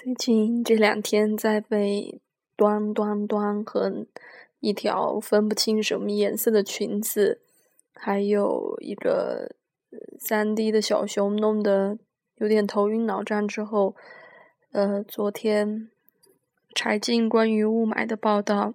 [0.00, 2.20] 最近这两天在被
[2.56, 4.06] 端端端和
[4.60, 7.40] 一条分不清什么颜色的裙子，
[7.94, 9.56] 还有一个
[10.20, 11.98] 三 D 的小熊弄得
[12.36, 13.96] 有点头晕脑胀之后，
[14.70, 15.90] 呃，昨天
[16.76, 18.74] 柴静关于雾霾的报道，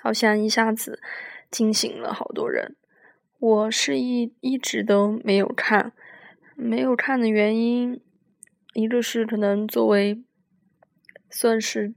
[0.00, 1.00] 好像一下子
[1.50, 2.76] 惊醒了好多人。
[3.40, 5.92] 我是一一直都没有看，
[6.54, 8.00] 没有看的原因。
[8.74, 10.22] 一个是可能作为
[11.28, 11.92] 算是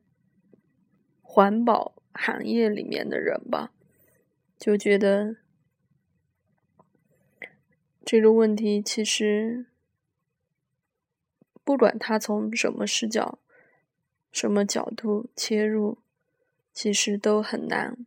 [1.22, 3.72] 环保行业里面的人吧，
[4.58, 5.38] 就觉得
[8.04, 9.68] 这个问题其实
[11.64, 13.40] 不管他从什么视角、
[14.32, 16.00] 什么角度切入，
[16.74, 18.06] 其实都很难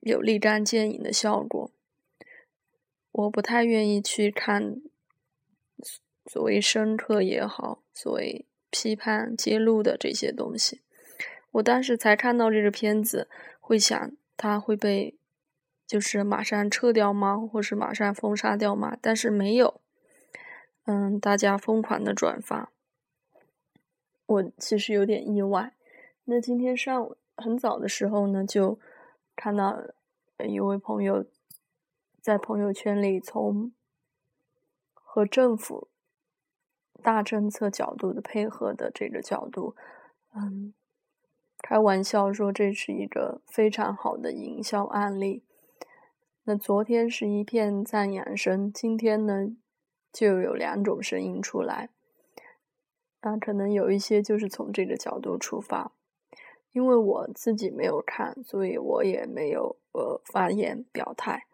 [0.00, 1.70] 有立竿见影的效果。
[3.12, 4.82] 我不太愿意去看。
[6.30, 10.82] 所谓深刻也好，所谓批判揭露的这些东西，
[11.52, 15.16] 我当时才看到这个片子，会想它会被
[15.86, 18.98] 就是马上撤掉吗，或是马上封杀掉吗？
[19.00, 19.80] 但是没有，
[20.84, 22.70] 嗯，大家疯狂的转发，
[24.26, 25.72] 我其实有点意外。
[26.24, 28.78] 那今天上午很早的时候呢，就
[29.34, 29.80] 看到
[30.46, 31.24] 一位朋友
[32.20, 33.72] 在朋友圈里从
[34.92, 35.88] 和政府。
[37.08, 39.74] 大政策角度的配合的这个角度，
[40.34, 40.74] 嗯，
[41.62, 45.42] 开玩笑说这是一个非常好的营销案例。
[46.44, 49.56] 那昨天是一片赞扬声，今天呢
[50.12, 51.88] 就有两种声音出来。
[53.22, 55.92] 那可能有一些就是从这个角度出发，
[56.72, 61.46] 因为我自己没有看，所以我也没有呃发言表态。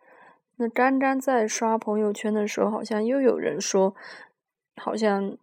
[0.56, 3.94] 那刚刚在刷朋友圈的时候，好像又有人说。
[4.76, 5.38] 好像，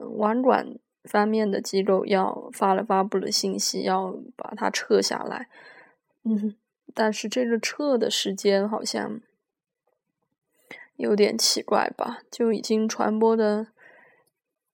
[0.00, 5.48] 网管方面的机构要发了发布了信息，要把它撤下来。
[6.24, 6.54] 嗯，
[6.94, 9.20] 但是这个撤的时间好像
[10.96, 12.18] 有点奇怪吧？
[12.30, 13.68] 就已经传播的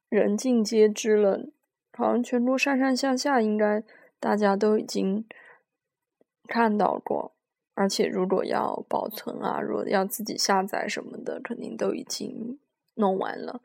[0.09, 1.47] 人尽皆知了，
[1.93, 3.83] 好像全国上上下下应该
[4.19, 5.25] 大家都已经
[6.47, 7.33] 看到过，
[7.75, 12.59] 而且如果要保存啊，如果要自己下载什么的，肯定都已经。
[12.97, 13.63] 弄完了，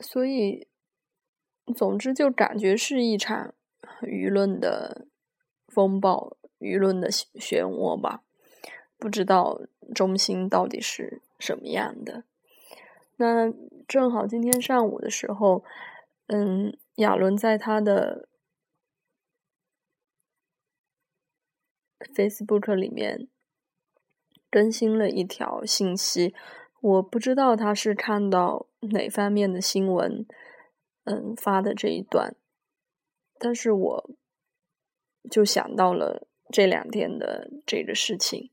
[0.00, 0.66] 所以，
[1.74, 3.54] 总之就感觉是一场
[4.02, 5.06] 舆论的
[5.68, 8.22] 风暴，舆论的漩涡吧。
[8.98, 9.60] 不知道
[9.94, 12.24] 中心到底是什么样的。
[13.16, 13.52] 那
[13.86, 15.64] 正好今天上午的时候，
[16.26, 18.28] 嗯，亚伦在他的
[22.14, 23.28] Facebook 里面
[24.50, 26.34] 更新了一条信息。
[26.80, 30.26] 我不知道他是看到哪方面的新闻，
[31.04, 32.34] 嗯，发的这一段，
[33.38, 34.10] 但是我
[35.30, 38.50] 就想到了这两天的这个事情，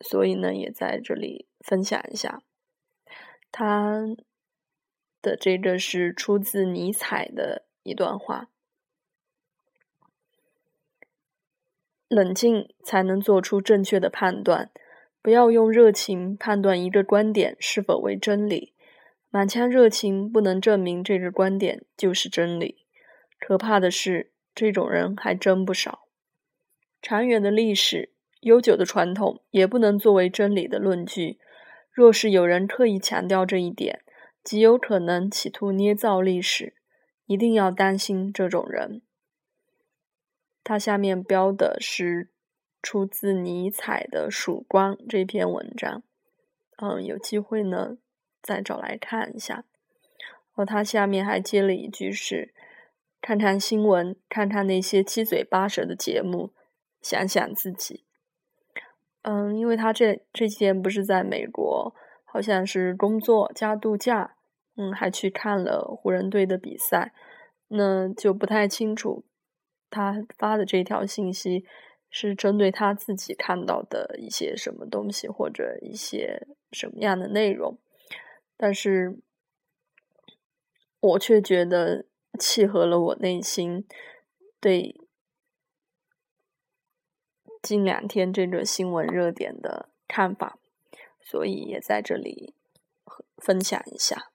[0.00, 2.42] 所以呢，也在这里分享一下。
[3.50, 4.06] 他
[5.20, 8.50] 的这个是出自尼采的一段话：
[12.06, 14.70] 冷静才能做出正确的判断。
[15.20, 18.72] 不要用热情判断一个观点是否为真理，
[19.30, 22.86] 满腔热情不能证明这个观点就是真理。
[23.38, 26.08] 可怕的是，这种人还真不少。
[27.00, 31.38] 长远的历史、悠久的传统也不能作为真理的论据。
[31.92, 34.02] 若是有人刻意强调这一点，
[34.42, 36.74] 极有可能企图捏造历史。
[37.26, 39.02] 一定要当心这种人。
[40.64, 42.30] 他下面标的是。
[42.80, 46.04] 出自尼采的《曙光》这篇文章，
[46.76, 47.98] 嗯，有机会呢
[48.42, 49.64] 再找来看一下。
[50.54, 52.52] 哦，他下面还接了一句是
[53.20, 56.52] ：“看看新闻，看看那些七嘴八舌的节目，
[57.00, 58.04] 想想自己。”
[59.22, 61.94] 嗯，因为他这这几天不是在美国，
[62.24, 64.36] 好像是工作加度假，
[64.76, 67.12] 嗯，还去看了湖人队的比赛，
[67.68, 69.24] 那就不太清楚
[69.90, 71.64] 他发的这条信息。
[72.10, 77.76] 是针对他自己看到的一些什么东西，或者一些什么样的内容，
[78.58, 79.20] 但是
[81.00, 82.04] 我却觉得
[82.38, 83.86] 契合了我内心
[84.60, 85.00] 对
[87.62, 90.58] 近两天这个新闻热点的看法，
[91.20, 92.54] 所以也在这里
[93.36, 94.32] 分享一下。